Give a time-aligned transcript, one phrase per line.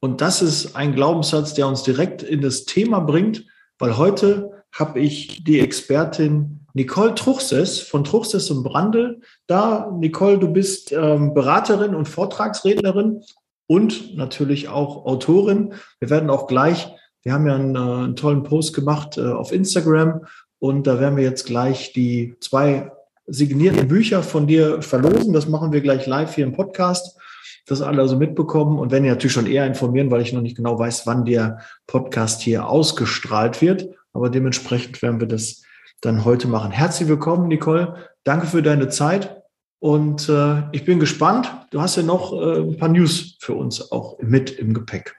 [0.00, 3.44] Und das ist ein Glaubenssatz, der uns direkt in das Thema bringt,
[3.78, 9.90] weil heute habe ich die Expertin Nicole Truchsess von Truchsess und Brandl da.
[9.98, 13.22] Nicole, du bist ähm, Beraterin und Vortragsrednerin
[13.66, 15.74] und natürlich auch Autorin.
[15.98, 16.88] Wir werden auch gleich,
[17.22, 20.24] wir haben ja einen, äh, einen tollen Post gemacht äh, auf Instagram
[20.60, 22.92] und da werden wir jetzt gleich die zwei
[23.26, 25.32] signierten Bücher von dir verlosen.
[25.32, 27.18] Das machen wir gleich live hier im Podcast
[27.66, 30.56] das alle also mitbekommen und wenn ihr natürlich schon eher informieren, weil ich noch nicht
[30.56, 33.88] genau weiß, wann der Podcast hier ausgestrahlt wird.
[34.12, 35.62] Aber dementsprechend werden wir das
[36.00, 36.72] dann heute machen.
[36.72, 37.94] Herzlich willkommen, Nicole.
[38.24, 39.42] Danke für deine Zeit.
[39.78, 41.50] Und äh, ich bin gespannt.
[41.70, 45.16] Du hast ja noch äh, ein paar News für uns auch mit im Gepäck.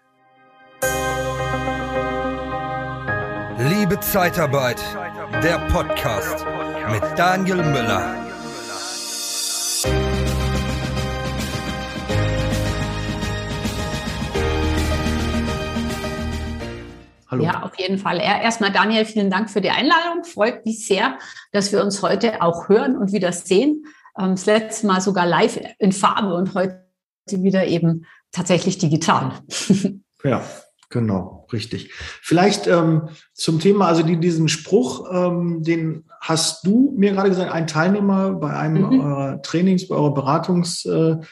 [3.69, 4.81] Liebe Zeitarbeit,
[5.43, 6.45] der Podcast
[6.91, 8.20] mit Daniel Müller.
[17.31, 17.45] Hallo.
[17.45, 18.19] Ja, auf jeden Fall.
[18.19, 20.25] Erstmal, Daniel, vielen Dank für die Einladung.
[20.25, 21.17] Freut mich sehr,
[21.53, 23.85] dass wir uns heute auch hören und wieder sehen.
[24.19, 26.83] Ähm, das letzte Mal sogar live in Farbe und heute
[27.29, 29.31] wieder eben tatsächlich digital.
[30.23, 30.43] Ja,
[30.91, 31.91] genau, richtig.
[32.21, 37.51] Vielleicht ähm, zum Thema, also die, diesen Spruch, ähm, den hast du mir gerade gesagt,
[37.51, 38.99] ein Teilnehmer bei einem mhm.
[38.99, 41.25] eurer Trainings, bei eurer Beratungstermin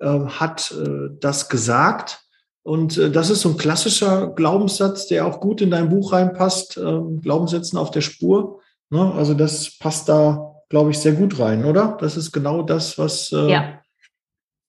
[0.00, 2.25] äh, äh, hat äh, das gesagt.
[2.66, 6.76] Und äh, das ist so ein klassischer Glaubenssatz, der auch gut in dein Buch reinpasst,
[6.76, 8.60] äh, Glaubenssätzen auf der Spur.
[8.90, 9.12] Ne?
[9.14, 11.96] Also das passt da, glaube ich, sehr gut rein, oder?
[12.00, 13.30] Das ist genau das, was.
[13.30, 13.80] Äh, ja.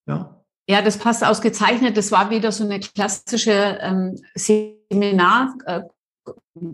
[0.07, 0.43] Ja.
[0.69, 1.97] Ja, das passt ausgezeichnet.
[1.97, 5.81] Das war wieder so eine klassische ähm, Seminar, äh,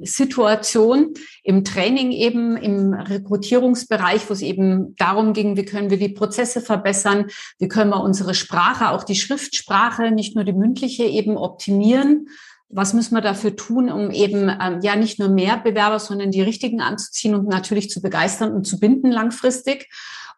[0.02, 6.10] Situation im Training eben, im Rekrutierungsbereich, wo es eben darum ging, wie können wir die
[6.10, 7.28] Prozesse verbessern,
[7.60, 12.28] wie können wir unsere Sprache, auch die Schriftsprache, nicht nur die mündliche eben optimieren.
[12.70, 16.42] Was müssen wir dafür tun, um eben ähm, ja nicht nur mehr Bewerber, sondern die
[16.42, 19.90] richtigen anzuziehen und natürlich zu begeistern und zu binden langfristig?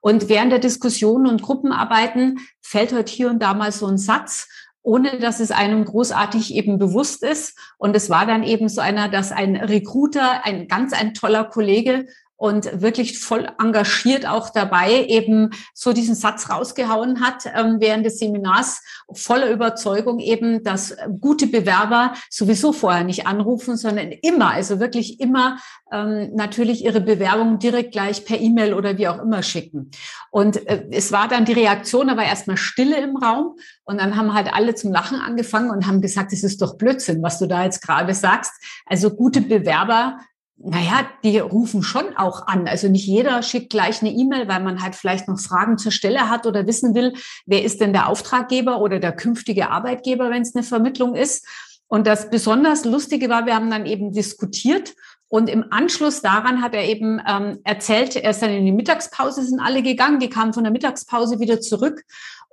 [0.01, 4.47] Und während der Diskussionen und Gruppenarbeiten fällt heute hier und da mal so ein Satz,
[4.85, 7.57] ohne dass es einem großartig eben bewusst ist.
[7.77, 12.05] Und es war dann eben so einer, dass ein Recruiter, ein ganz ein toller Kollege
[12.37, 18.19] und wirklich voll engagiert auch dabei eben so diesen Satz rausgehauen hat ähm, während des
[18.19, 18.81] Seminars,
[19.13, 25.57] voller Überzeugung eben, dass gute Bewerber sowieso vorher nicht anrufen, sondern immer, also wirklich immer
[25.91, 29.91] ähm, natürlich ihre Bewerbung direkt gleich per E-Mail oder wie auch immer schicken.
[30.29, 34.33] Und äh, es war dann die Reaktion aber erstmal Stille im Raum und dann haben
[34.33, 37.63] halt alle zum Lachen angefangen und haben gesagt, es ist doch Blödsinn, was du da
[37.63, 38.51] jetzt gerade sagst.
[38.85, 40.17] Also gute Bewerber
[40.57, 42.67] naja, die rufen schon auch an.
[42.67, 46.29] Also nicht jeder schickt gleich eine E-Mail, weil man halt vielleicht noch Fragen zur Stelle
[46.29, 47.13] hat oder wissen will,
[47.45, 51.45] wer ist denn der Auftraggeber oder der künftige Arbeitgeber, wenn es eine Vermittlung ist.
[51.87, 54.95] Und das besonders Lustige war, wir haben dann eben diskutiert
[55.27, 59.43] und im Anschluss daran hat er eben ähm, erzählt, er ist dann in die Mittagspause,
[59.43, 62.03] sind alle gegangen, die kamen von der Mittagspause wieder zurück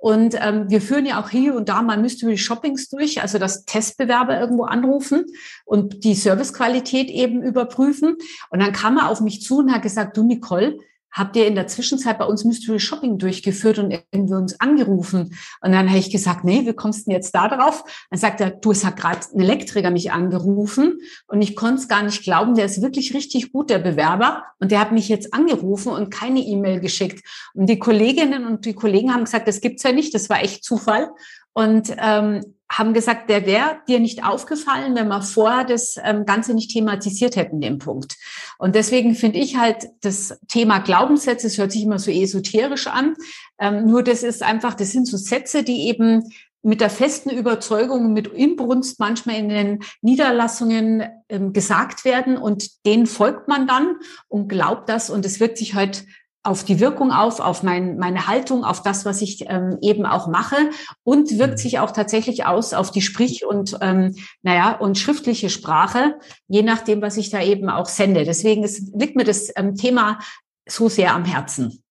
[0.03, 3.63] und ähm, wir führen ja auch hier und da mal Mystery Shoppings durch, also dass
[3.63, 5.27] Testbewerber irgendwo anrufen
[5.63, 8.17] und die Servicequalität eben überprüfen.
[8.49, 10.77] Und dann kam er auf mich zu und hat gesagt, du Nicole,
[11.13, 15.37] habt ihr in der Zwischenzeit bei uns Mystery Shopping durchgeführt und irgendwie uns angerufen?
[15.61, 17.83] Und dann habe ich gesagt, nee, wie kommst du denn jetzt da drauf?
[18.09, 21.87] Dann sagt er, du, es hat gerade ein Elektriker mich angerufen und ich konnte es
[21.87, 24.43] gar nicht glauben, der ist wirklich richtig gut, der Bewerber.
[24.59, 27.23] Und der hat mich jetzt angerufen und keine E-Mail geschickt.
[27.53, 30.63] Und die Kolleginnen und die Kollegen haben gesagt, das gibt's ja nicht, das war echt
[30.63, 31.11] Zufall.
[31.53, 36.53] Und ähm, haben gesagt, der wäre dir nicht aufgefallen, wenn wir vorher das ähm, Ganze
[36.53, 38.15] nicht thematisiert hätten, den Punkt.
[38.57, 43.15] Und deswegen finde ich halt das Thema Glaubenssätze, es hört sich immer so esoterisch an,
[43.59, 46.31] ähm, nur das ist einfach, das sind so Sätze, die eben
[46.63, 53.05] mit der festen Überzeugung, mit Inbrunst manchmal in den Niederlassungen ähm, gesagt werden und denen
[53.05, 53.97] folgt man dann
[54.29, 56.05] und glaubt das und es wirkt sich halt
[56.43, 60.27] auf die Wirkung auf, auf mein, meine Haltung, auf das, was ich ähm, eben auch
[60.27, 60.57] mache
[61.03, 66.15] und wirkt sich auch tatsächlich aus auf die Sprich- und ähm, naja und schriftliche Sprache,
[66.49, 68.25] je nachdem, was ich da eben auch sende.
[68.25, 70.19] Deswegen ist, liegt mir das ähm, Thema
[70.67, 71.83] so sehr am Herzen.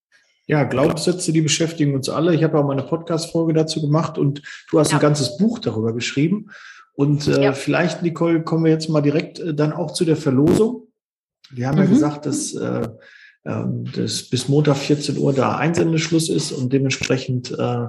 [0.47, 2.35] Ja, Glaubenssätze, die beschäftigen uns alle.
[2.35, 4.99] Ich habe auch mal eine Podcast-Folge dazu gemacht und du hast ja.
[4.99, 6.51] ein ganzes Buch darüber geschrieben.
[6.95, 7.53] Und äh, ja.
[7.55, 10.89] vielleicht, Nicole, kommen wir jetzt mal direkt äh, dann auch zu der Verlosung.
[11.51, 11.85] Wir haben mhm.
[11.85, 12.89] ja gesagt, dass, äh,
[13.45, 17.89] dass bis Montag 14 Uhr da Einsendeschluss ist und dementsprechend äh,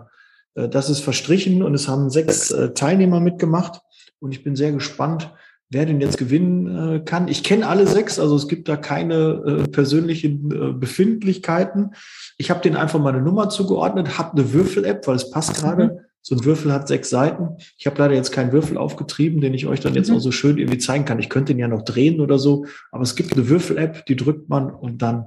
[0.56, 3.82] äh, das ist verstrichen und es haben sechs äh, Teilnehmer mitgemacht.
[4.20, 5.34] Und ich bin sehr gespannt,
[5.70, 7.28] wer denn jetzt gewinnen kann.
[7.28, 11.96] Ich kenne alle sechs, also es gibt da keine persönlichen Befindlichkeiten.
[12.38, 16.06] Ich habe denen einfach mal eine Nummer zugeordnet, habe eine Würfel-App, weil es passt gerade.
[16.24, 17.58] So ein Würfel hat sechs Seiten.
[17.78, 20.16] Ich habe leider jetzt keinen Würfel aufgetrieben, den ich euch dann jetzt mhm.
[20.16, 21.20] auch so schön irgendwie zeigen kann.
[21.20, 24.50] Ich könnte ihn ja noch drehen oder so, aber es gibt eine Würfel-App, die drückt
[24.50, 25.26] man und dann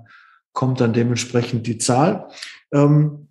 [0.54, 2.28] kommt dann dementsprechend die Zahl.
[2.72, 3.28] Ähm,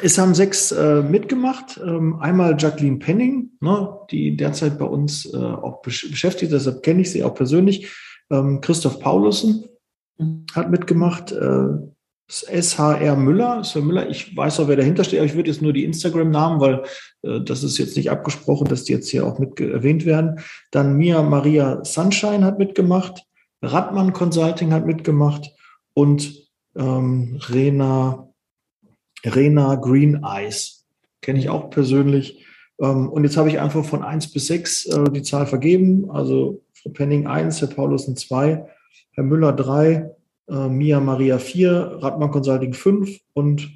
[0.00, 1.80] es haben sechs äh, mitgemacht.
[1.84, 7.00] Ähm, einmal Jacqueline Penning, ne, die derzeit bei uns äh, auch besch beschäftigt, deshalb kenne
[7.00, 7.92] ich sie auch persönlich.
[8.30, 9.64] Ähm, Christoph Paulussen
[10.18, 10.46] mhm.
[10.54, 11.32] hat mitgemacht.
[11.32, 11.68] Äh,
[12.30, 15.72] SHR Müller, Sir Müller, ich weiß auch, wer dahinter steht, aber ich würde jetzt nur
[15.72, 16.82] die Instagram-Namen, weil
[17.22, 20.40] äh, das ist jetzt nicht abgesprochen, dass die jetzt hier auch mit erwähnt werden.
[20.70, 23.24] Dann Mia Maria Sunshine hat mitgemacht,
[23.62, 25.50] Radmann Consulting hat mitgemacht
[25.94, 28.28] und ähm, Rena,
[29.24, 30.86] Rena Green Eyes.
[31.22, 32.44] Kenne ich auch persönlich.
[32.78, 36.10] Ähm, und jetzt habe ich einfach von eins bis sechs äh, die Zahl vergeben.
[36.10, 38.68] Also Frau Penning eins, Herr Paulusen zwei,
[39.12, 40.10] Herr Müller drei,
[40.48, 43.70] äh, Mia Maria 4, Radmann Consulting 5 und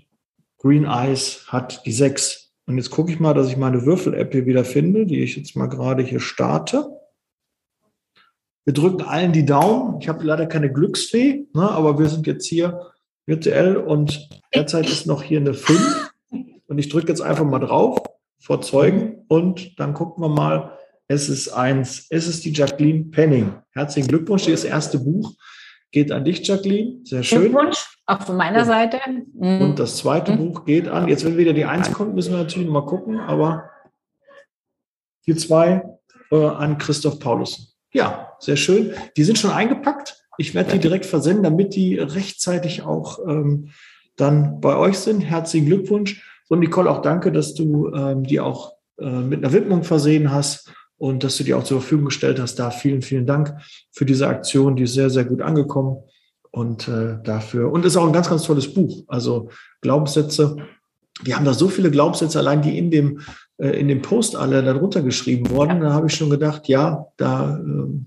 [0.58, 2.52] Green Eyes hat die 6.
[2.66, 5.56] Und jetzt gucke ich mal, dass ich meine Würfel-App hier wieder finde, die ich jetzt
[5.56, 6.88] mal gerade hier starte.
[8.64, 10.00] Wir drücken allen die Daumen.
[10.00, 12.92] Ich habe leider keine Glücksfee, ne, aber wir sind jetzt hier
[13.26, 16.12] virtuell und derzeit ist noch hier eine 5.
[16.68, 17.98] Und ich drücke jetzt einfach mal drauf,
[18.38, 20.78] vor Zeugen, und dann gucken wir mal.
[21.08, 22.06] Es ist eins.
[22.08, 23.52] Es ist die Jacqueline Penning.
[23.72, 25.34] Herzlichen Glückwunsch, das erste Buch
[25.92, 27.04] geht an dich, Jacqueline.
[27.04, 27.42] Sehr schön.
[27.42, 28.98] Glückwunsch, auch von meiner und, Seite.
[29.34, 29.60] Mhm.
[29.60, 30.38] Und das zweite mhm.
[30.38, 31.06] Buch geht an.
[31.06, 33.70] Jetzt, wenn wieder die Eins kommt, müssen wir natürlich mal gucken, aber
[35.26, 35.82] die zwei
[36.30, 37.76] äh, an Christoph Paulus.
[37.92, 38.94] Ja, sehr schön.
[39.16, 40.24] Die sind schon eingepackt.
[40.38, 43.68] Ich werde die direkt versenden, damit die rechtzeitig auch ähm,
[44.16, 45.20] dann bei euch sind.
[45.20, 46.26] Herzlichen Glückwunsch.
[46.48, 50.72] Und Nicole, auch danke, dass du ähm, die auch äh, mit einer Widmung versehen hast
[51.02, 52.60] und dass du die auch zur Verfügung gestellt hast.
[52.60, 53.56] Da vielen, vielen Dank
[53.90, 55.96] für diese Aktion, die ist sehr, sehr gut angekommen
[56.52, 57.72] und äh, dafür.
[57.72, 59.02] Und ist auch ein ganz, ganz tolles Buch.
[59.08, 59.48] Also
[59.80, 60.58] Glaubenssätze.
[61.24, 63.20] Wir haben da so viele Glaubenssätze allein, die in dem,
[63.56, 65.80] äh, in dem Post alle darunter geschrieben wurden.
[65.80, 68.04] Da habe ich schon gedacht, ja, da äh,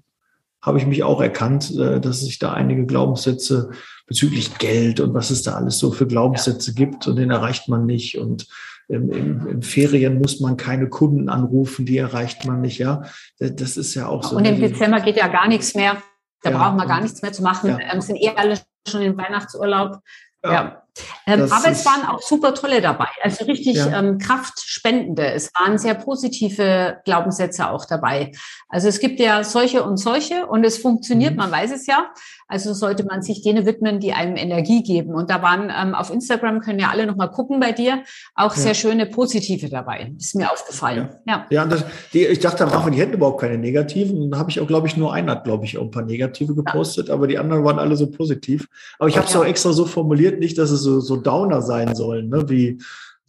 [0.61, 3.71] habe ich mich auch erkannt, äh, dass sich da einige Glaubenssätze
[4.07, 7.85] bezüglich Geld und was es da alles so für Glaubenssätze gibt und den erreicht man
[7.85, 8.47] nicht und
[8.87, 13.03] im, im, im Ferien muss man keine Kunden anrufen, die erreicht man nicht, ja.
[13.39, 14.35] Das ist ja auch so.
[14.35, 16.01] Und im Dezember geht ja gar nichts mehr.
[16.41, 17.69] Da ja, brauchen wir gar nichts mehr zu machen.
[17.69, 17.79] Ja.
[17.91, 19.99] Ähm, sind eh alle schon im Weihnachtsurlaub.
[20.43, 20.53] Ja.
[20.53, 20.84] ja.
[21.27, 23.99] Ähm, aber es waren auch super tolle dabei, also richtig ja.
[23.99, 25.31] ähm, kraftspendende.
[25.31, 28.31] Es waren sehr positive Glaubenssätze auch dabei.
[28.69, 31.37] Also es gibt ja solche und solche und es funktioniert, mhm.
[31.37, 32.11] man weiß es ja.
[32.47, 35.15] Also sollte man sich denen widmen, die einem Energie geben.
[35.15, 38.03] Und da waren ähm, auf Instagram, können ja alle nochmal gucken bei dir,
[38.35, 38.61] auch ja.
[38.61, 40.13] sehr schöne positive dabei.
[40.17, 41.09] Ist mir aufgefallen.
[41.25, 41.63] Ja, ja.
[41.63, 41.83] ja das,
[42.13, 44.29] die, ich dachte am Anfang, die hätten überhaupt keine negativen.
[44.29, 47.09] Dann habe ich auch, glaube ich, nur einer glaube ich, auch ein paar negative gepostet,
[47.09, 48.67] aber die anderen waren alle so positiv.
[48.99, 51.95] Aber ich habe es auch extra so formuliert, nicht, dass es so, so Downer sein
[51.95, 52.47] sollen, ne?
[52.49, 52.79] wie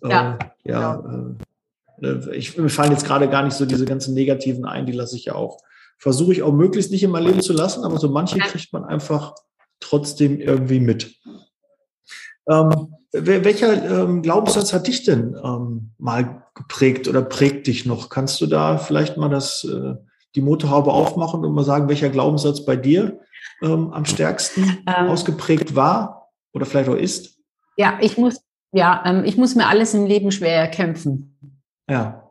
[0.03, 1.37] äh, ja, ja
[2.03, 4.92] äh, äh, ich, mir fallen jetzt gerade gar nicht so diese ganzen negativen ein, die
[4.92, 5.59] lasse ich ja auch
[5.99, 8.85] versuche ich auch möglichst nicht in mein Leben zu lassen, aber so manche kriegt man
[8.85, 9.35] einfach
[9.80, 11.14] trotzdem irgendwie mit.
[12.49, 18.09] Ähm, welcher ähm, Glaubenssatz hat dich denn ähm, mal geprägt oder prägt dich noch?
[18.09, 19.95] Kannst du da vielleicht mal das, äh,
[20.35, 23.21] die Motorhaube aufmachen und mal sagen, welcher Glaubenssatz bei dir
[23.62, 25.09] ähm, am stärksten ähm.
[25.09, 27.36] ausgeprägt war oder vielleicht auch ist?
[27.76, 28.40] Ja, ich muss,
[28.73, 31.38] ja, ähm, ich muss mir alles im Leben schwer erkämpfen.
[31.88, 32.30] Ja.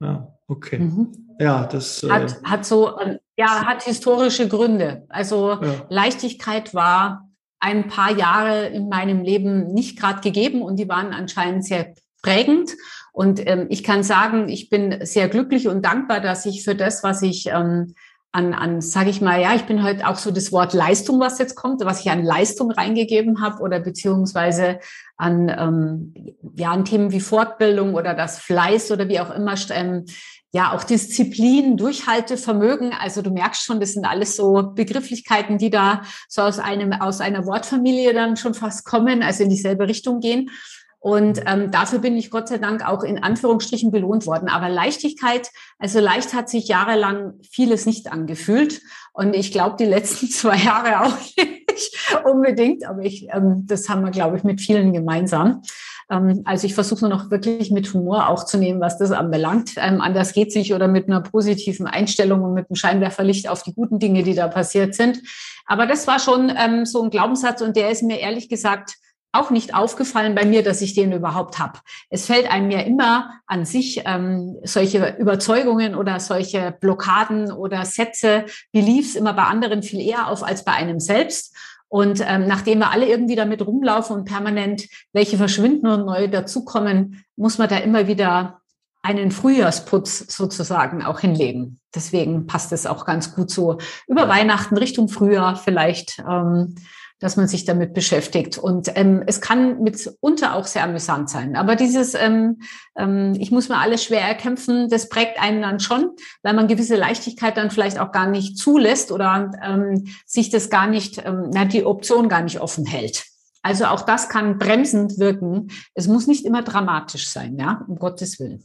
[0.00, 0.78] Ja, okay.
[0.78, 1.36] Mhm.
[1.38, 5.04] Ja, das äh, hat, hat so, ähm, ja, hat historische Gründe.
[5.08, 5.86] Also ja.
[5.88, 7.28] Leichtigkeit war
[7.60, 12.70] ein paar Jahre in meinem Leben nicht gerade gegeben und die waren anscheinend sehr prägend.
[13.12, 17.02] Und ähm, ich kann sagen, ich bin sehr glücklich und dankbar, dass ich für das,
[17.02, 17.94] was ich ähm,
[18.36, 21.38] an, an sage ich mal, ja, ich bin heute auch so das Wort Leistung, was
[21.38, 24.78] jetzt kommt, was ich an Leistung reingegeben habe oder beziehungsweise
[25.16, 30.04] an, ähm, ja, an Themen wie Fortbildung oder das Fleiß oder wie auch immer ähm,
[30.52, 32.92] ja auch Disziplin, Durchhaltevermögen.
[32.92, 37.22] Also du merkst schon, das sind alles so Begrifflichkeiten, die da so aus einem aus
[37.22, 40.50] einer Wortfamilie dann schon fast kommen, also in dieselbe Richtung gehen.
[40.98, 44.48] Und ähm, dafür bin ich Gott sei Dank auch in Anführungsstrichen belohnt worden.
[44.48, 48.80] Aber Leichtigkeit, also leicht hat sich jahrelang vieles nicht angefühlt.
[49.12, 52.84] Und ich glaube, die letzten zwei Jahre auch nicht unbedingt.
[52.86, 55.62] Aber ich, ähm, das haben wir, glaube ich, mit vielen gemeinsam.
[56.10, 59.72] Ähm, also ich versuche nur noch wirklich mit Humor auch zu nehmen, was das anbelangt.
[59.76, 63.74] Ähm, anders geht's nicht oder mit einer positiven Einstellung und mit einem Scheinwerferlicht auf die
[63.74, 65.22] guten Dinge, die da passiert sind.
[65.66, 68.96] Aber das war schon ähm, so ein Glaubenssatz und der ist mir ehrlich gesagt
[69.38, 71.80] auch nicht aufgefallen bei mir, dass ich den überhaupt habe.
[72.10, 78.46] Es fällt einem ja immer an sich ähm, solche Überzeugungen oder solche Blockaden oder Sätze,
[78.72, 81.54] Beliefs immer bei anderen viel eher auf als bei einem selbst.
[81.88, 87.24] Und ähm, nachdem wir alle irgendwie damit rumlaufen und permanent welche verschwinden und neue dazukommen,
[87.36, 88.60] muss man da immer wieder
[89.02, 91.78] einen Frühjahrsputz sozusagen auch hinlegen.
[91.94, 93.78] Deswegen passt es auch ganz gut so
[94.08, 96.18] über Weihnachten Richtung Frühjahr vielleicht.
[96.28, 96.74] Ähm,
[97.18, 98.58] dass man sich damit beschäftigt.
[98.58, 101.56] Und ähm, es kann mitunter auch sehr amüsant sein.
[101.56, 102.60] Aber dieses, ähm,
[102.96, 106.10] ähm, ich muss mir alles schwer erkämpfen, das prägt einen dann schon,
[106.42, 110.86] weil man gewisse Leichtigkeit dann vielleicht auch gar nicht zulässt oder ähm, sich das gar
[110.86, 113.24] nicht, ähm, na, die Option gar nicht offen hält.
[113.62, 115.68] Also auch das kann bremsend wirken.
[115.94, 118.62] Es muss nicht immer dramatisch sein, ja, um Gottes Willen.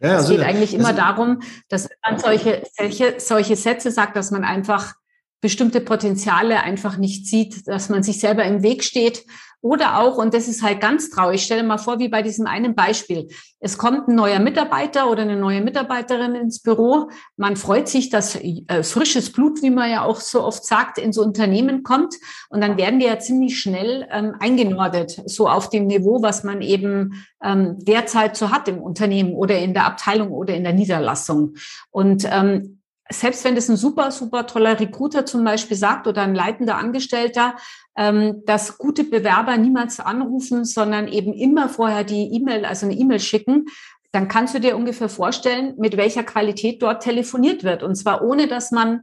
[0.00, 4.30] Ja, also, es geht eigentlich immer darum, dass man solche, solche, solche Sätze sagt, dass
[4.30, 4.94] man einfach
[5.40, 9.24] bestimmte Potenziale einfach nicht sieht, dass man sich selber im Weg steht.
[9.60, 12.46] Oder auch, und das ist halt ganz traurig, stell dir mal vor, wie bei diesem
[12.46, 13.26] einen Beispiel.
[13.58, 17.10] Es kommt ein neuer Mitarbeiter oder eine neue Mitarbeiterin ins Büro.
[17.36, 21.18] Man freut sich, dass äh, frisches Blut, wie man ja auch so oft sagt, ins
[21.18, 22.14] Unternehmen kommt.
[22.50, 26.62] Und dann werden die ja ziemlich schnell ähm, eingenordet, so auf dem Niveau, was man
[26.62, 31.54] eben ähm, derzeit so hat im Unternehmen oder in der Abteilung oder in der Niederlassung.
[31.90, 32.77] Und ähm,
[33.10, 37.56] selbst wenn das ein super, super toller Recruiter zum Beispiel sagt oder ein leitender Angestellter,
[37.96, 43.20] ähm, dass gute Bewerber niemals anrufen, sondern eben immer vorher die E-Mail, also eine E-Mail
[43.20, 43.66] schicken,
[44.12, 47.82] dann kannst du dir ungefähr vorstellen, mit welcher Qualität dort telefoniert wird.
[47.82, 49.02] Und zwar ohne, dass man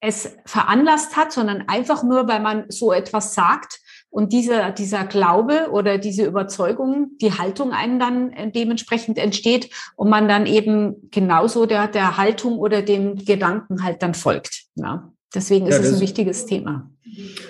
[0.00, 3.80] es veranlasst hat, sondern einfach nur, weil man so etwas sagt
[4.12, 10.10] und dieser, dieser Glaube oder diese Überzeugung, die Haltung einen dann äh, dementsprechend entsteht und
[10.10, 14.64] man dann eben genauso der, der Haltung oder dem Gedanken halt dann folgt.
[14.74, 15.10] Ja.
[15.34, 16.90] Deswegen ist ja, es ein wichtiges Thema.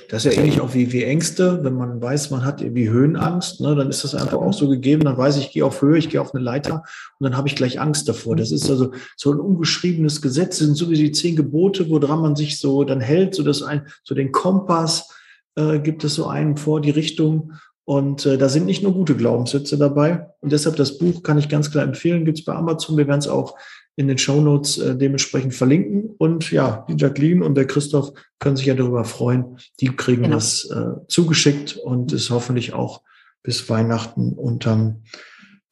[0.09, 1.65] Das ist ja ähnlich auch wie, wie Ängste.
[1.65, 5.03] Wenn man weiß, man hat irgendwie Höhenangst, ne, dann ist das einfach auch so gegeben.
[5.03, 6.85] Dann weiß ich, ich gehe auf Höhe, ich gehe auf eine Leiter
[7.19, 8.37] und dann habe ich gleich Angst davor.
[8.37, 10.59] Das ist also so ein ungeschriebenes Gesetz.
[10.59, 13.65] Das sind so wie die zehn Gebote, woran man sich so dann hält, so dass
[13.65, 15.09] ein, so den Kompass,
[15.57, 17.53] äh, gibt es so einen vor die Richtung.
[17.85, 20.29] Und äh, da sind nicht nur gute Glaubenssätze dabei.
[20.41, 22.97] Und deshalb das Buch kann ich ganz klar empfehlen, gibt es bei Amazon.
[22.97, 23.57] Wir werden es auch
[23.97, 26.15] in den Show Notes äh, dementsprechend verlinken.
[26.17, 29.59] Und ja, die Jacqueline und der Christoph können sich ja darüber freuen.
[29.81, 30.37] Die kriegen genau.
[30.37, 33.03] das äh, zugeschickt und ist hoffentlich auch
[33.43, 35.03] bis Weihnachten unterm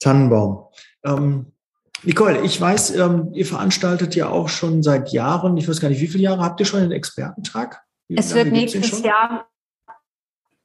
[0.01, 0.65] Tannenbaum.
[1.05, 1.53] Ähm,
[2.03, 6.01] Nicole, ich weiß, ähm, ihr veranstaltet ja auch schon seit Jahren, ich weiß gar nicht,
[6.01, 7.83] wie viele Jahre habt ihr schon den Expertentag?
[8.09, 9.50] Wie es wird nächstes Jahr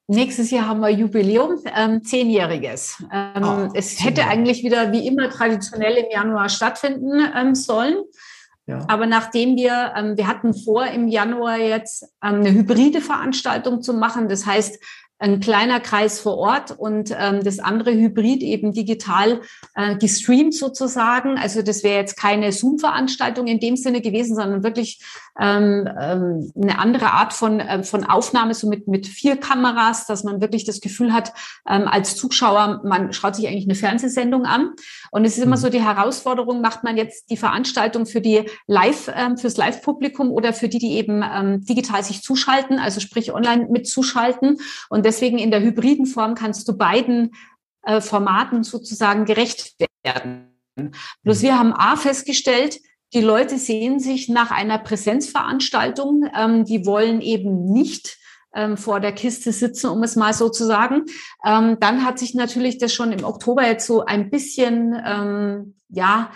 [0.07, 3.03] Nächstes Jahr haben wir Jubiläum, ähm, zehnjähriges.
[3.11, 4.33] Ähm, oh, es hätte Jahre.
[4.33, 7.95] eigentlich wieder wie immer traditionell im Januar stattfinden ähm, sollen.
[8.67, 8.85] Ja.
[8.87, 13.93] Aber nachdem wir, ähm, wir hatten vor, im Januar jetzt ähm, eine hybride Veranstaltung zu
[13.93, 14.79] machen, das heißt,
[15.17, 19.41] ein kleiner Kreis vor Ort und ähm, das andere Hybrid eben digital
[19.73, 21.37] äh, gestreamt sozusagen.
[21.37, 25.01] Also das wäre jetzt keine Zoom-Veranstaltung in dem Sinne gewesen, sondern wirklich
[25.39, 30.23] ähm, ähm, eine andere Art von, äh, von Aufnahme, so mit, mit vier Kameras, dass
[30.23, 31.31] man wirklich das Gefühl hat,
[31.67, 34.71] ähm, als Zuschauer, man schaut sich eigentlich eine Fernsehsendung an.
[35.11, 35.61] Und es ist immer mhm.
[35.61, 40.51] so die Herausforderung, macht man jetzt die Veranstaltung für die Live, ähm, fürs Live-Publikum oder
[40.51, 44.57] für die, die eben ähm, digital sich zuschalten, also sprich online mit zuschalten.
[44.89, 47.31] Und deswegen in der hybriden Form kannst du beiden
[47.83, 50.51] äh, Formaten sozusagen gerecht werden.
[51.23, 52.79] Bloß wir haben A festgestellt,
[53.13, 58.17] die Leute sehen sich nach einer Präsenzveranstaltung, ähm, die wollen eben nicht
[58.53, 61.03] ähm, vor der Kiste sitzen, um es mal so zu sagen.
[61.45, 66.31] Ähm, dann hat sich natürlich das schon im Oktober jetzt so ein bisschen, ähm, ja,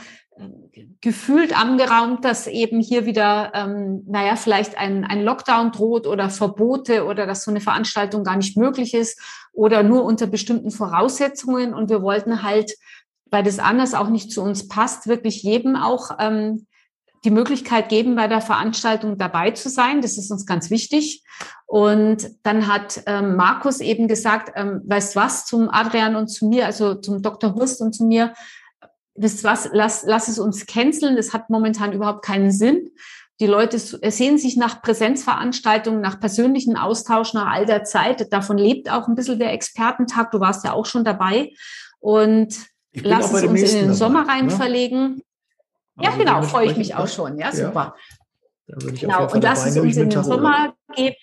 [1.02, 7.06] gefühlt angeraumt, dass eben hier wieder, ähm, naja, vielleicht ein, ein Lockdown droht oder Verbote
[7.06, 9.20] oder dass so eine Veranstaltung gar nicht möglich ist
[9.54, 11.74] oder nur unter bestimmten Voraussetzungen.
[11.74, 12.74] Und wir wollten halt,
[13.26, 16.68] weil das anders auch nicht zu uns passt, wirklich jedem auch ähm,
[17.26, 20.02] die Möglichkeit geben, bei der Veranstaltung dabei zu sein.
[20.02, 21.24] Das ist uns ganz wichtig.
[21.66, 26.66] Und dann hat ähm, Markus eben gesagt, ähm, weißt was, zum Adrian und zu mir,
[26.66, 27.54] also zum Dr.
[27.56, 28.34] Hurst und zu mir,
[29.22, 32.92] wisst was, lass, lass es uns canceln, das hat momentan überhaupt keinen Sinn.
[33.40, 38.34] Die Leute sehen sich nach Präsenzveranstaltungen, nach persönlichen Austausch, nach all der Zeit.
[38.34, 40.32] Davon lebt auch ein bisschen der Expertentag.
[40.32, 41.54] Du warst ja auch schon dabei.
[42.00, 42.54] Und
[42.94, 44.52] lass es uns in den Sommer rein ne?
[44.52, 45.22] verlegen.
[46.02, 47.38] Ja, also genau, freue ich mich auch schon.
[47.38, 47.96] Ja, super.
[48.68, 51.16] Ja, genau, und lass es uns in den Sommer geben.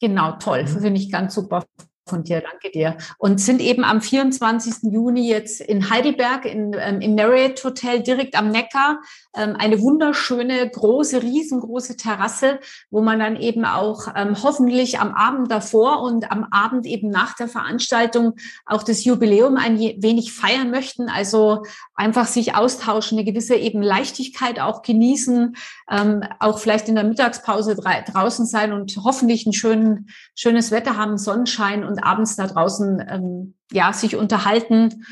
[0.00, 0.64] Genau, toll.
[0.64, 0.80] Mhm.
[0.80, 1.64] Finde ich ganz super
[2.08, 2.96] von dir, danke dir.
[3.18, 4.92] Und sind eben am 24.
[4.92, 9.00] Juni jetzt in Heidelberg in, ähm, im Marriott Hotel direkt am Neckar.
[9.36, 12.60] Ähm, eine wunderschöne, große, riesengroße Terrasse,
[12.90, 17.34] wo man dann eben auch ähm, hoffentlich am Abend davor und am Abend eben nach
[17.34, 18.34] der Veranstaltung
[18.66, 21.08] auch das Jubiläum ein wenig feiern möchten.
[21.08, 21.62] Also
[21.94, 25.56] einfach sich austauschen, eine gewisse eben Leichtigkeit auch genießen,
[25.90, 31.18] ähm, auch vielleicht in der Mittagspause draußen sein und hoffentlich ein schön, schönes Wetter haben,
[31.18, 35.04] Sonnenschein und abends da draußen ähm, ja sich unterhalten,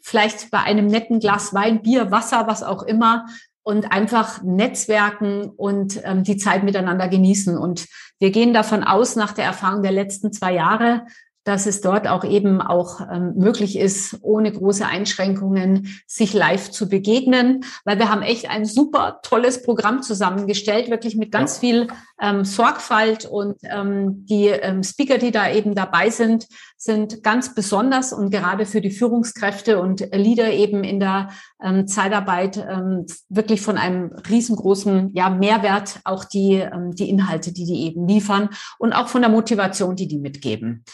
[0.00, 3.26] vielleicht bei einem netten Glas Wein, Bier, Wasser, was auch immer
[3.62, 7.58] und einfach netzwerken und ähm, die Zeit miteinander genießen.
[7.58, 7.86] Und
[8.18, 11.04] wir gehen davon aus, nach der Erfahrung der letzten zwei Jahre,
[11.48, 16.90] dass es dort auch eben auch ähm, möglich ist, ohne große Einschränkungen sich live zu
[16.90, 21.60] begegnen, weil wir haben echt ein super tolles Programm zusammengestellt, wirklich mit ganz ja.
[21.60, 21.86] viel
[22.20, 28.12] ähm, Sorgfalt und ähm, die ähm, Speaker, die da eben dabei sind, sind ganz besonders
[28.12, 31.30] und gerade für die Führungskräfte und Leader eben in der
[31.62, 36.62] ähm, Zeitarbeit ähm, wirklich von einem riesengroßen ja, Mehrwert auch die,
[36.92, 40.84] die Inhalte, die die eben liefern und auch von der Motivation, die die mitgeben.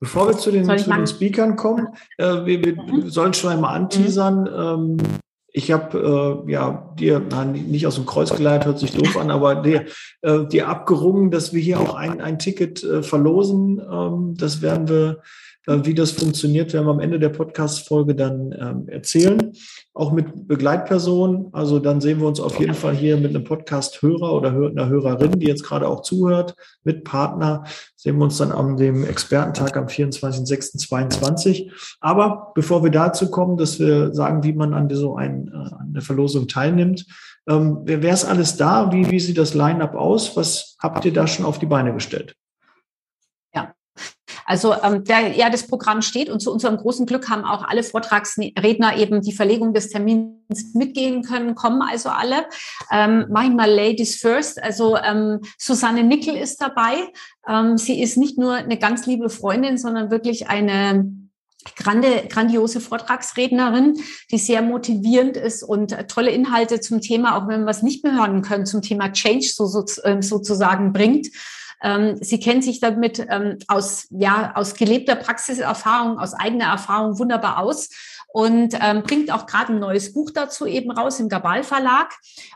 [0.00, 3.08] Bevor wir zu den, zu den Speakern kommen, äh, wir, wir mhm.
[3.08, 4.42] sollen schon einmal anteasern.
[4.42, 4.96] Mhm.
[4.98, 5.20] Ähm,
[5.56, 9.30] ich habe äh, ja dir nein, nicht aus dem Kreuz geleitet, hört sich doof an,
[9.30, 9.80] aber die,
[10.22, 13.80] äh, dir abgerungen, dass wir hier auch ein, ein Ticket äh, verlosen.
[13.80, 15.22] Ähm, das werden wir
[15.66, 19.52] wie das funktioniert, werden wir am Ende der Podcast-Folge dann ähm, erzählen.
[19.94, 21.46] Auch mit Begleitpersonen.
[21.52, 25.38] Also dann sehen wir uns auf jeden Fall hier mit einem Podcast-Hörer oder einer Hörerin,
[25.38, 27.64] die jetzt gerade auch zuhört, mit Partner.
[27.96, 31.70] Sehen wir uns dann am dem Expertentag am 24.06.22.
[32.00, 35.92] Aber bevor wir dazu kommen, dass wir sagen, wie man an so ein, äh, an
[35.94, 37.06] der Verlosung teilnimmt,
[37.48, 38.92] ähm, wer, wer ist alles da?
[38.92, 40.36] Wie, wie sieht das Line-up aus?
[40.36, 42.36] Was habt ihr da schon auf die Beine gestellt?
[44.44, 47.82] Also ähm, der, ja, das Programm steht und zu unserem großen Glück haben auch alle
[47.82, 52.46] Vortragsredner eben die Verlegung des Termins mitgehen können, kommen also alle.
[52.90, 54.62] Ähm, mach ich mal Ladies First.
[54.62, 56.94] Also ähm, Susanne Nickel ist dabei.
[57.48, 61.10] Ähm, sie ist nicht nur eine ganz liebe Freundin, sondern wirklich eine
[61.76, 63.98] grande, grandiose Vortragsrednerin,
[64.30, 68.14] die sehr motivierend ist und tolle Inhalte zum Thema, auch wenn wir es nicht mehr
[68.14, 71.28] hören können, zum Thema Change so, so, ähm, sozusagen bringt.
[71.82, 77.58] Ähm, sie kennt sich damit ähm, aus, ja, aus gelebter Praxiserfahrung, aus eigener Erfahrung wunderbar
[77.58, 77.90] aus
[78.34, 82.12] und ähm, bringt auch gerade ein neues Buch dazu eben raus im Gabal Verlag.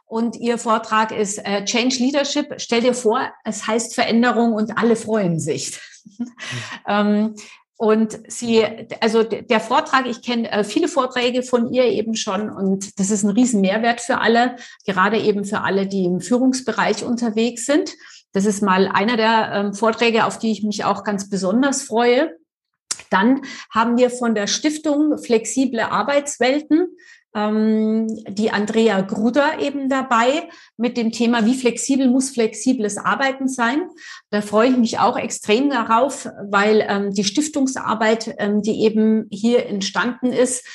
[0.06, 2.54] Und ihr Vortrag ist äh, Change Leadership.
[2.56, 5.78] Stell dir vor, es heißt Veränderung und alle freuen sich.
[6.18, 6.32] Mhm.
[6.88, 7.34] ähm,
[7.80, 8.64] und sie,
[9.00, 13.22] also der Vortrag, ich kenne äh, viele Vorträge von ihr eben schon und das ist
[13.22, 17.92] ein riesen Mehrwert für alle, gerade eben für alle, die im Führungsbereich unterwegs sind.
[18.32, 22.36] Das ist mal einer der ähm, Vorträge, auf die ich mich auch ganz besonders freue.
[23.10, 26.88] Dann haben wir von der Stiftung Flexible Arbeitswelten
[27.34, 33.88] ähm, die Andrea Gruder eben dabei mit dem Thema, wie flexibel muss flexibles Arbeiten sein.
[34.30, 39.66] Da freue ich mich auch extrem darauf, weil ähm, die Stiftungsarbeit, ähm, die eben hier
[39.66, 40.66] entstanden ist,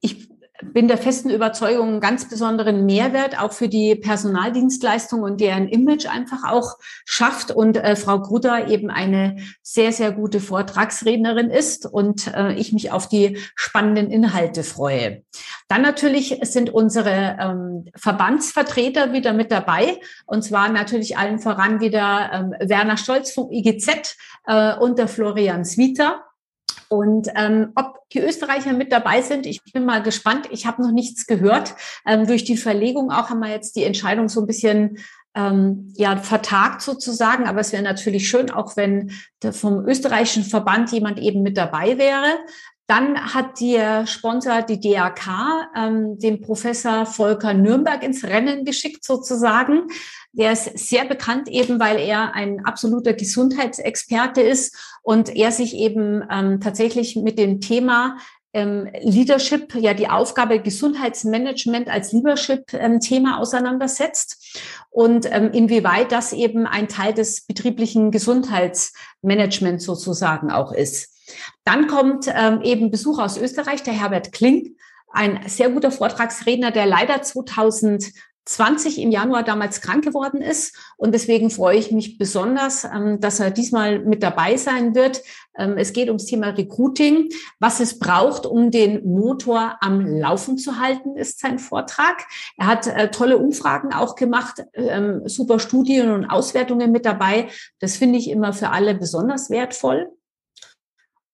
[0.00, 0.28] ich
[0.62, 6.06] bin der festen Überzeugung, einen ganz besonderen Mehrwert auch für die Personaldienstleistung und deren Image
[6.06, 12.26] einfach auch schafft und äh, Frau Grutter eben eine sehr, sehr gute Vortragsrednerin ist und
[12.34, 15.22] äh, ich mich auf die spannenden Inhalte freue.
[15.68, 22.30] Dann natürlich sind unsere ähm, Verbandsvertreter wieder mit dabei und zwar natürlich allen voran wieder
[22.32, 24.16] ähm, Werner Stolz vom IGZ
[24.46, 26.24] äh, und der Florian Swieter.
[26.88, 30.48] Und ähm, ob die Österreicher mit dabei sind, ich bin mal gespannt.
[30.50, 31.74] Ich habe noch nichts gehört.
[32.06, 34.98] Ähm, durch die Verlegung auch haben wir jetzt die Entscheidung so ein bisschen
[35.34, 37.46] ähm, ja vertagt sozusagen.
[37.46, 39.12] Aber es wäre natürlich schön, auch wenn
[39.52, 42.38] vom österreichischen Verband jemand eben mit dabei wäre.
[42.88, 45.28] Dann hat der Sponsor, die DAK,
[45.76, 49.88] ähm, den Professor Volker Nürnberg ins Rennen geschickt sozusagen.
[50.32, 56.24] Der ist sehr bekannt eben, weil er ein absoluter Gesundheitsexperte ist und er sich eben
[56.30, 58.16] ähm, tatsächlich mit dem Thema
[58.54, 66.66] ähm, Leadership, ja die Aufgabe Gesundheitsmanagement als Leadership-Thema ähm, auseinandersetzt und ähm, inwieweit das eben
[66.66, 71.17] ein Teil des betrieblichen Gesundheitsmanagements sozusagen auch ist.
[71.64, 74.76] Dann kommt ähm, eben Besuch aus Österreich, der Herbert Kling,
[75.10, 80.76] ein sehr guter Vortragsredner, der leider 2020 im Januar damals krank geworden ist.
[80.96, 85.22] Und deswegen freue ich mich besonders, ähm, dass er diesmal mit dabei sein wird.
[85.56, 87.30] Ähm, es geht ums Thema Recruiting.
[87.58, 92.26] Was es braucht, um den Motor am Laufen zu halten, ist sein Vortrag.
[92.56, 97.48] Er hat äh, tolle Umfragen auch gemacht, ähm, super Studien und Auswertungen mit dabei.
[97.80, 100.12] Das finde ich immer für alle besonders wertvoll.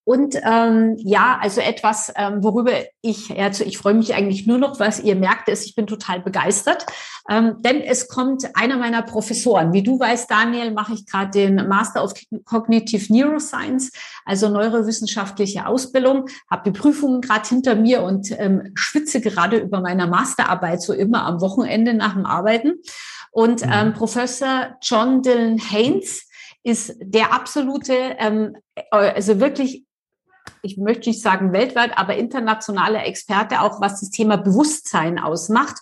[0.05, 4.79] Und ähm, ja, also etwas, ähm, worüber ich, also ich freue mich eigentlich nur noch,
[4.79, 6.85] was ihr merkt, ist, ich bin total begeistert.
[7.31, 9.73] Ähm, denn es kommt einer meiner Professoren.
[9.73, 12.13] Wie du weißt, Daniel, mache ich gerade den Master of
[12.45, 13.93] Cognitive Neuroscience,
[14.27, 20.07] also neurowissenschaftliche Ausbildung, habe die Prüfungen gerade hinter mir und ähm, schwitze gerade über meiner
[20.07, 22.75] Masterarbeit, so immer am Wochenende nach dem Arbeiten.
[23.31, 23.73] Und mhm.
[23.73, 26.29] ähm, Professor John Dylan Haynes
[26.63, 28.57] ist der absolute, ähm,
[28.91, 29.84] also wirklich
[30.63, 35.77] ich möchte nicht sagen weltweit, aber internationaler Experte auch, was das Thema Bewusstsein ausmacht.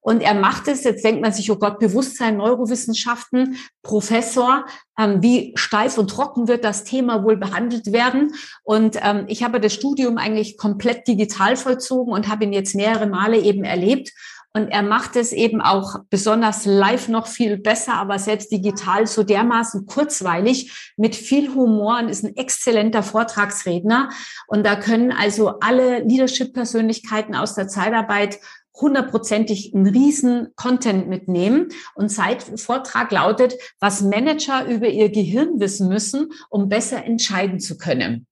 [0.00, 4.64] Und er macht es, jetzt denkt man sich, oh Gott, Bewusstsein, Neurowissenschaften, Professor,
[4.98, 8.32] ähm, wie steif und trocken wird das Thema wohl behandelt werden.
[8.62, 13.06] Und ähm, ich habe das Studium eigentlich komplett digital vollzogen und habe ihn jetzt mehrere
[13.06, 14.12] Male eben erlebt.
[14.54, 19.22] Und er macht es eben auch besonders live noch viel besser, aber selbst digital so
[19.22, 24.08] dermaßen kurzweilig mit viel Humor und ist ein exzellenter Vortragsredner.
[24.46, 28.38] Und da können also alle Leadership-Persönlichkeiten aus der Zeitarbeit
[28.74, 31.68] hundertprozentig einen riesen Content mitnehmen.
[31.94, 37.76] Und sein Vortrag lautet, was Manager über ihr Gehirn wissen müssen, um besser entscheiden zu
[37.76, 38.26] können.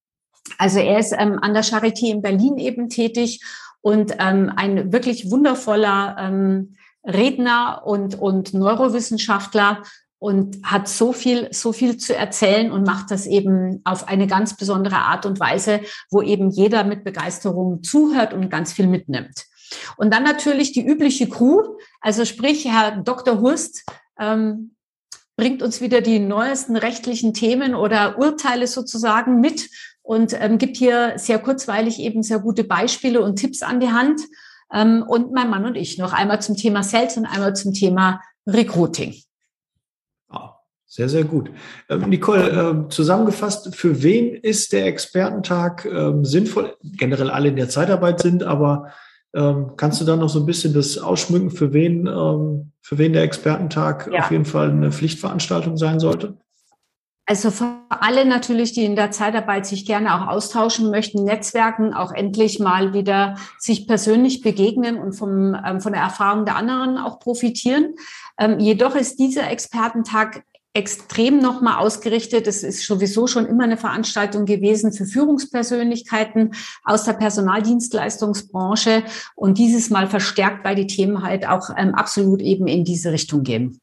[0.57, 3.41] Also er ist ähm, an der Charité in Berlin eben tätig
[3.87, 9.81] und ähm, ein wirklich wundervoller ähm, Redner und, und Neurowissenschaftler
[10.19, 14.57] und hat so viel, so viel zu erzählen und macht das eben auf eine ganz
[14.57, 15.79] besondere Art und Weise,
[16.11, 19.45] wo eben jeder mit Begeisterung zuhört und ganz viel mitnimmt.
[19.95, 21.61] Und dann natürlich die übliche Crew,
[22.01, 23.39] also sprich Herr Dr.
[23.39, 23.85] Hurst
[24.19, 24.75] ähm,
[25.37, 29.69] bringt uns wieder die neuesten rechtlichen Themen oder Urteile sozusagen mit
[30.07, 34.21] und ähm, gibt hier sehr kurzweilig eben sehr gute Beispiele und Tipps an die Hand.
[34.73, 38.21] Ähm, und mein Mann und ich noch einmal zum Thema Sales und einmal zum Thema
[38.47, 39.15] Recruiting.
[40.29, 40.53] Ah,
[40.85, 41.51] sehr, sehr gut.
[41.89, 46.77] Ähm, Nicole, äh, zusammengefasst, für wen ist der Expertentag ähm, sinnvoll?
[46.81, 48.93] Generell alle in der Zeitarbeit sind, aber
[49.35, 53.11] ähm, kannst du da noch so ein bisschen das ausschmücken, für wen, ähm, für wen
[53.11, 54.21] der Expertentag ja.
[54.21, 56.37] auf jeden Fall eine Pflichtveranstaltung sein sollte?
[57.29, 62.13] Also für alle natürlich, die in der Zeitarbeit sich gerne auch austauschen möchten, Netzwerken, auch
[62.13, 67.19] endlich mal wieder sich persönlich begegnen und vom, ähm, von der Erfahrung der anderen auch
[67.19, 67.95] profitieren.
[68.39, 72.47] Ähm, jedoch ist dieser Expertentag extrem nochmal ausgerichtet.
[72.47, 76.53] Es ist sowieso schon immer eine Veranstaltung gewesen für Führungspersönlichkeiten
[76.85, 79.03] aus der Personaldienstleistungsbranche
[79.35, 83.43] und dieses Mal verstärkt, weil die Themen halt auch ähm, absolut eben in diese Richtung
[83.43, 83.81] gehen.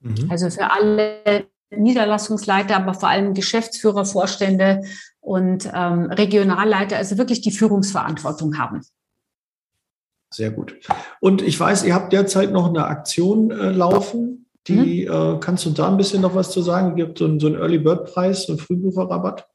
[0.00, 0.30] Mhm.
[0.30, 4.82] Also für alle Niederlassungsleiter, aber vor allem Geschäftsführer, Vorstände
[5.20, 8.82] und ähm, Regionalleiter, also wirklich die Führungsverantwortung haben.
[10.32, 10.76] Sehr gut.
[11.20, 14.46] Und ich weiß, ihr habt derzeit noch eine Aktion äh, laufen.
[14.66, 15.36] Die mhm.
[15.36, 16.96] äh, kannst du da ein bisschen noch was zu sagen?
[16.96, 19.46] Gibt so einen, so einen Early Bird Preis, so einen Frühbucherrabatt.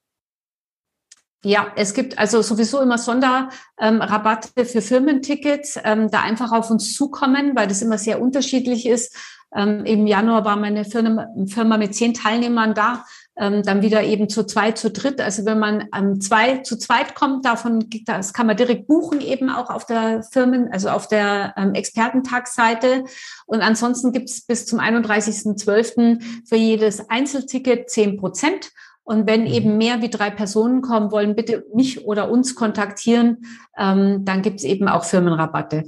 [1.43, 6.93] Ja, es gibt also sowieso immer Sonderrabatte ähm, für Firmentickets, ähm, da einfach auf uns
[6.93, 9.15] zukommen, weil das immer sehr unterschiedlich ist.
[9.53, 13.05] Ähm, Im Januar war meine Firma, Firma mit zehn Teilnehmern da,
[13.37, 15.19] ähm, dann wieder eben zu zwei, zu dritt.
[15.19, 19.49] Also wenn man ähm, zwei zu zweit kommt, davon das kann man direkt buchen eben
[19.49, 23.03] auch auf der Firmen, also auf der ähm, Expertentagsseite.
[23.47, 26.21] Und ansonsten gibt es bis zum 31.12.
[26.47, 28.71] für jedes Einzelticket zehn Prozent.
[29.03, 29.47] Und wenn mhm.
[29.47, 33.45] eben mehr wie drei Personen kommen wollen, bitte mich oder uns kontaktieren.
[33.77, 35.83] Ähm, dann gibt es eben auch Firmenrabatte.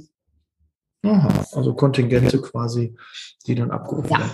[1.04, 2.94] Aha, also Kontingente quasi,
[3.46, 4.18] die dann abgerufen ja.
[4.18, 4.32] werden.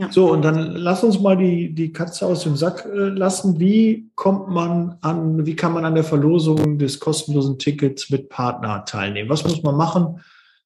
[0.00, 0.10] Ja.
[0.10, 3.60] So, und dann lass uns mal die, die Katze aus dem Sack äh, lassen.
[3.60, 8.84] Wie kommt man an, wie kann man an der Verlosung des kostenlosen Tickets mit Partner
[8.86, 9.28] teilnehmen?
[9.28, 10.20] Was muss man machen?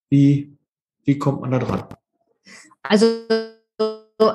[0.09, 0.57] Wie,
[1.03, 1.85] wie kommt man da dran?
[2.85, 3.07] Also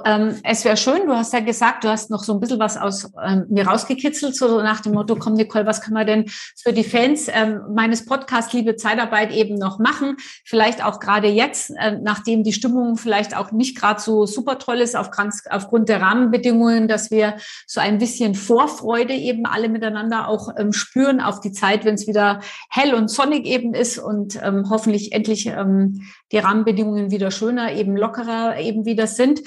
[0.05, 2.77] ähm, es wäre schön, du hast ja gesagt, du hast noch so ein bisschen was
[2.77, 6.73] aus ähm, mir rausgekitzelt, so nach dem Motto, komm Nicole, was können wir denn für
[6.73, 10.17] die Fans ähm, meines Podcasts Liebe Zeitarbeit eben noch machen?
[10.45, 14.77] Vielleicht auch gerade jetzt, äh, nachdem die Stimmung vielleicht auch nicht gerade so super toll
[14.77, 15.09] ist auf,
[15.49, 21.21] aufgrund der Rahmenbedingungen, dass wir so ein bisschen Vorfreude eben alle miteinander auch ähm, spüren
[21.21, 25.47] auf die Zeit, wenn es wieder hell und sonnig eben ist und ähm, hoffentlich endlich
[25.47, 29.41] ähm, die Rahmenbedingungen wieder schöner, eben lockerer eben wieder sind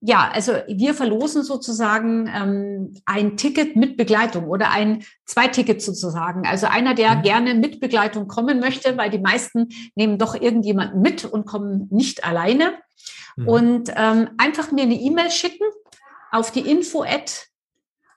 [0.00, 6.46] ja, also wir verlosen sozusagen ähm, ein Ticket mit Begleitung oder ein zwei Tickets sozusagen.
[6.46, 7.22] Also einer, der mhm.
[7.22, 12.22] gerne mit Begleitung kommen möchte, weil die meisten nehmen doch irgendjemanden mit und kommen nicht
[12.24, 12.74] alleine.
[13.36, 13.48] Mhm.
[13.48, 15.66] Und ähm, einfach mir eine E-Mail schicken
[16.30, 17.48] auf die info at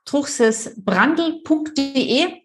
[0.06, 2.41] truchsesbrandl.de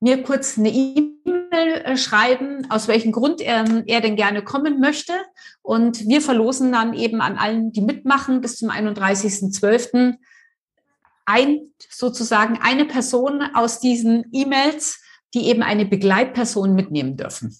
[0.00, 5.12] mir kurz eine E-Mail äh, schreiben, aus welchem Grund er, er denn gerne kommen möchte.
[5.62, 10.14] Und wir verlosen dann eben an allen, die mitmachen, bis zum 31.12.
[11.26, 15.00] ein, sozusagen eine Person aus diesen E-Mails,
[15.34, 17.56] die eben eine Begleitperson mitnehmen dürfen.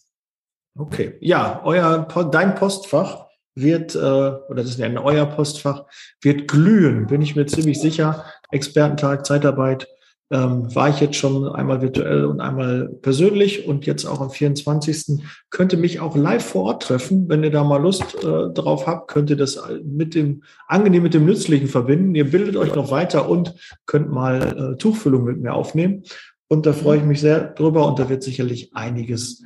[0.79, 5.85] Okay, ja, euer, dein Postfach wird, äh, oder das ist ja euer Postfach,
[6.23, 8.25] wird glühen, bin ich mir ziemlich sicher.
[8.51, 9.87] Expertentag, Zeitarbeit,
[10.33, 15.23] ähm, war ich jetzt schon einmal virtuell und einmal persönlich und jetzt auch am 24.
[15.51, 17.29] könnte mich auch live vor Ort treffen.
[17.29, 21.15] Wenn ihr da mal Lust äh, drauf habt, könnt ihr das mit dem angenehm mit
[21.15, 22.15] dem Nützlichen verbinden.
[22.15, 23.55] Ihr bildet euch noch weiter und
[23.87, 26.05] könnt mal äh, Tuchfüllung mit mir aufnehmen.
[26.47, 29.45] Und da freue ich mich sehr drüber und da wird sicherlich einiges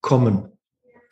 [0.00, 0.48] kommen.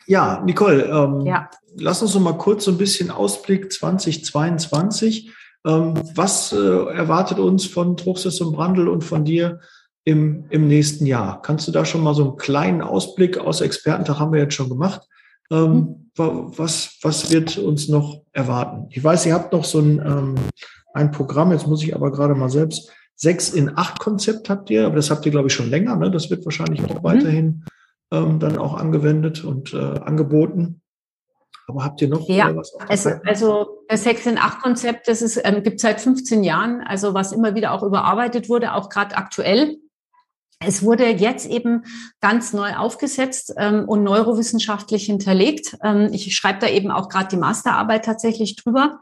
[0.05, 1.49] Ja, Nicole, ähm, ja.
[1.77, 5.31] lass uns noch mal kurz so ein bisschen Ausblick 2022.
[5.65, 9.59] Ähm, was äh, erwartet uns von Truxis und Brandl und von dir
[10.03, 11.41] im, im nächsten Jahr?
[11.41, 14.69] Kannst du da schon mal so einen kleinen Ausblick aus Expertentag haben wir jetzt schon
[14.69, 15.07] gemacht?
[15.51, 16.53] Ähm, mhm.
[16.57, 18.87] was, was wird uns noch erwarten?
[18.89, 20.35] Ich weiß, ihr habt noch so ein, ähm,
[20.93, 24.85] ein Programm, jetzt muss ich aber gerade mal selbst, sechs in acht Konzept habt ihr,
[24.85, 25.95] aber das habt ihr, glaube ich, schon länger.
[25.95, 26.11] Ne?
[26.11, 27.03] Das wird wahrscheinlich auch mhm.
[27.03, 27.65] weiterhin
[28.11, 30.81] ähm, dann auch angewendet und äh, angeboten.
[31.67, 32.73] Aber habt ihr noch ja, was?
[32.89, 37.13] Es, also das 6 in 8 Konzept, das ist, ähm, gibt seit 15 Jahren, also
[37.13, 39.77] was immer wieder auch überarbeitet wurde, auch gerade aktuell.
[40.65, 41.83] Es wurde jetzt eben
[42.21, 45.77] ganz neu aufgesetzt ähm, und neurowissenschaftlich hinterlegt.
[45.83, 48.99] Ähm, ich schreibe da eben auch gerade die Masterarbeit tatsächlich drüber.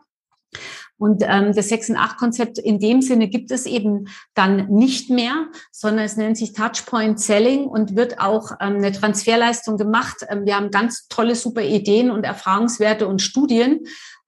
[1.01, 5.09] Und ähm, das 6 in 8 Konzept in dem Sinne gibt es eben dann nicht
[5.09, 10.17] mehr, sondern es nennt sich Touchpoint Selling und wird auch ähm, eine Transferleistung gemacht.
[10.29, 13.79] Ähm, wir haben ganz tolle, super Ideen und Erfahrungswerte und Studien,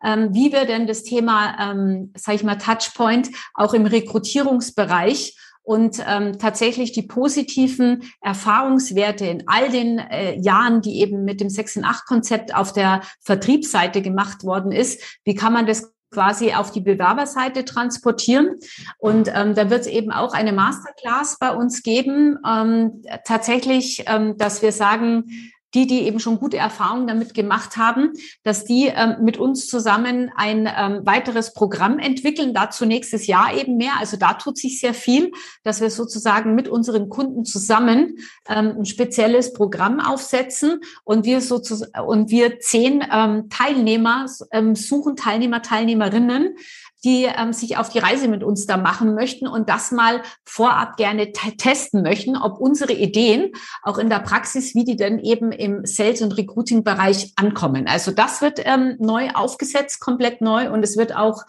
[0.03, 6.03] ähm, wie wir denn das Thema, ähm, sage ich mal, Touchpoint auch im Rekrutierungsbereich und
[6.07, 11.75] ähm, tatsächlich die positiven Erfahrungswerte in all den äh, Jahren, die eben mit dem 6
[11.75, 16.71] in 8 Konzept auf der Vertriebsseite gemacht worden ist, wie kann man das quasi auf
[16.71, 18.60] die Bewerberseite transportieren.
[18.97, 24.38] Und ähm, da wird es eben auch eine Masterclass bei uns geben, ähm, tatsächlich, ähm,
[24.38, 25.26] dass wir sagen,
[25.73, 30.31] die, die eben schon gute Erfahrungen damit gemacht haben, dass die ähm, mit uns zusammen
[30.36, 32.53] ein ähm, weiteres Programm entwickeln.
[32.53, 33.93] Dazu nächstes Jahr eben mehr.
[33.99, 35.31] Also da tut sich sehr viel,
[35.63, 42.05] dass wir sozusagen mit unseren Kunden zusammen ähm, ein spezielles Programm aufsetzen und wir sozusagen
[42.05, 46.55] und wir zehn ähm, Teilnehmer ähm, suchen, Teilnehmer, Teilnehmerinnen,
[47.04, 50.98] die ähm, sich auf die Reise mit uns da machen möchten und das mal vorab
[50.98, 53.52] gerne testen möchten, ob unsere Ideen
[53.84, 57.88] auch in der Praxis, wie die denn eben im Sales- und Recruiting-Bereich ankommen.
[57.88, 61.44] Also das wird ähm, neu aufgesetzt, komplett neu und es wird auch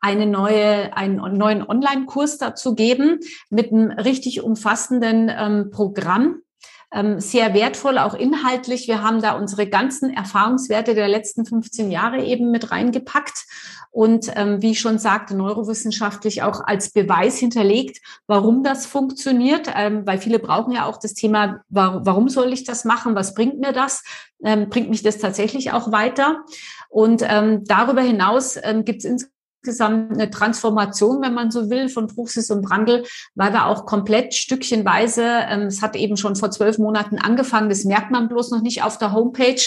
[0.00, 3.20] eine neue, einen neuen Online-Kurs dazu geben
[3.50, 6.42] mit einem richtig umfassenden ähm, Programm,
[7.18, 8.88] sehr wertvoll, auch inhaltlich.
[8.88, 13.46] Wir haben da unsere ganzen Erfahrungswerte der letzten 15 Jahre eben mit reingepackt
[13.92, 20.06] und ähm, wie ich schon sagte, neurowissenschaftlich auch als Beweis hinterlegt, warum das funktioniert, ähm,
[20.06, 23.58] weil viele brauchen ja auch das Thema, warum, warum soll ich das machen, was bringt
[23.58, 24.04] mir das,
[24.44, 26.44] ähm, bringt mich das tatsächlich auch weiter.
[26.88, 29.28] Und ähm, darüber hinaus ähm, gibt es
[29.62, 34.34] insgesamt eine Transformation, wenn man so will, von Bruchsis und Brandl, weil wir auch komplett
[34.34, 38.62] stückchenweise, ähm, es hat eben schon vor zwölf Monaten angefangen, das merkt man bloß noch
[38.62, 39.60] nicht auf der Homepage,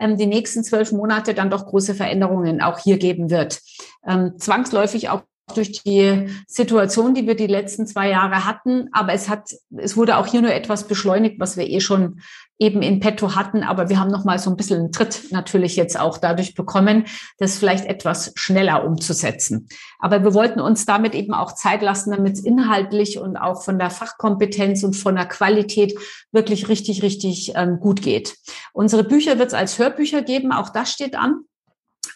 [0.00, 3.60] ähm, die nächsten zwölf Monate dann doch große Veränderungen auch hier geben wird.
[4.04, 5.22] Ähm, zwangsläufig auch
[5.54, 8.88] durch die Situation, die wir die letzten zwei Jahre hatten.
[8.92, 12.20] Aber es hat, es wurde auch hier nur etwas beschleunigt, was wir eh schon
[12.58, 13.62] eben in petto hatten.
[13.62, 17.04] Aber wir haben noch mal so ein bisschen einen Tritt natürlich jetzt auch dadurch bekommen,
[17.38, 19.68] das vielleicht etwas schneller umzusetzen.
[19.98, 23.78] Aber wir wollten uns damit eben auch Zeit lassen, damit es inhaltlich und auch von
[23.78, 25.96] der Fachkompetenz und von der Qualität
[26.32, 28.36] wirklich richtig, richtig ähm, gut geht.
[28.72, 30.52] Unsere Bücher wird es als Hörbücher geben.
[30.52, 31.44] Auch das steht an.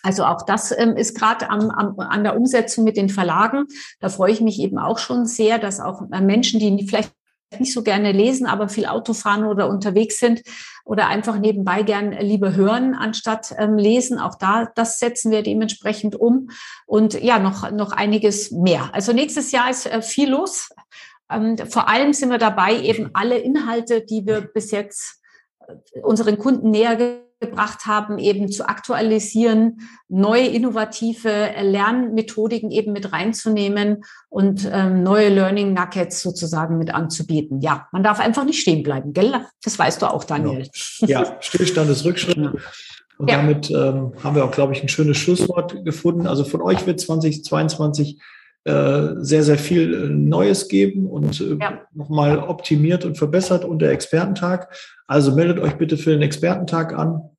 [0.03, 3.67] Also auch das ähm, ist gerade am, am, an der Umsetzung mit den Verlagen.
[4.01, 7.13] Da freue ich mich eben auch schon sehr, dass auch äh, Menschen, die vielleicht
[7.59, 10.43] nicht so gerne lesen, aber viel Auto fahren oder unterwegs sind
[10.85, 14.19] oder einfach nebenbei gern lieber hören anstatt ähm, lesen.
[14.19, 16.51] Auch da, das setzen wir dementsprechend um
[16.87, 18.91] und ja, noch, noch einiges mehr.
[18.93, 20.71] Also nächstes Jahr ist äh, viel los.
[21.31, 25.21] Ähm, vor allem sind wir dabei, eben alle Inhalte, die wir bis jetzt
[25.67, 26.97] äh, unseren Kunden näher
[27.41, 35.73] gebracht haben, eben zu aktualisieren, neue innovative Lernmethodiken eben mit reinzunehmen und ähm, neue Learning
[35.73, 37.61] Nuggets sozusagen mit anzubieten.
[37.61, 39.47] Ja, man darf einfach nicht stehen bleiben, gell?
[39.65, 40.69] Das weißt du auch, Daniel.
[41.01, 41.11] Genau.
[41.11, 42.37] Ja, Stillstand ist Rückschritt.
[42.37, 42.53] Ja.
[43.17, 43.37] Und ja.
[43.37, 46.27] damit ähm, haben wir auch, glaube ich, ein schönes Schlusswort gefunden.
[46.27, 48.19] Also von euch wird 2022
[48.65, 51.81] äh, sehr, sehr viel äh, Neues geben und äh, ja.
[51.95, 54.69] nochmal optimiert und verbessert unter Expertentag.
[55.07, 57.30] Also meldet euch bitte für den Expertentag an.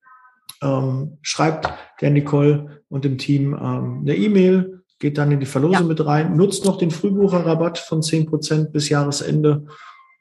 [0.61, 1.69] Ähm, schreibt
[2.01, 5.87] der Nicole und dem Team ähm, eine E-Mail geht dann in die Verlosung ja.
[5.87, 9.65] mit rein, nutzt noch den Frühbucherrabatt von 10% bis Jahresende.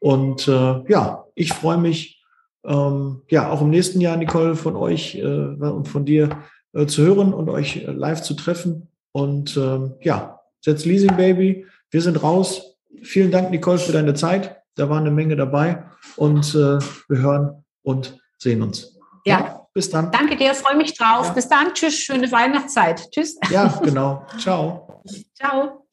[0.00, 2.24] Und äh, ja, ich freue mich,
[2.64, 6.30] ähm, ja, auch im nächsten Jahr, Nicole, von euch äh, und von dir
[6.72, 8.88] äh, zu hören und euch äh, live zu treffen.
[9.12, 11.66] Und ähm, ja, setz Leasing Baby.
[11.90, 12.78] Wir sind raus.
[13.02, 14.56] Vielen Dank, Nicole, für deine Zeit.
[14.76, 15.84] Da war eine Menge dabei
[16.16, 18.98] und äh, wir hören und sehen uns.
[19.24, 19.40] Ja.
[19.40, 19.49] ja.
[19.72, 20.10] Bis dann.
[20.10, 21.28] Danke dir, freue mich drauf.
[21.28, 21.32] Ja.
[21.32, 21.72] Bis dann.
[21.74, 23.10] Tschüss, schöne Weihnachtszeit.
[23.12, 23.36] Tschüss.
[23.50, 24.26] Ja, genau.
[24.38, 25.02] Ciao.
[25.34, 25.86] Ciao.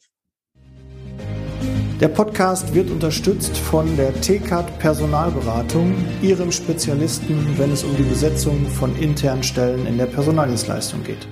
[1.99, 8.67] Der Podcast wird unterstützt von der TCAT Personalberatung, ihrem Spezialisten, wenn es um die Besetzung
[8.67, 11.27] von internen Stellen in der Personaldienstleistung geht.